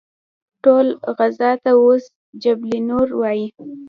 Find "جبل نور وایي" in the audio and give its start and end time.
2.43-3.47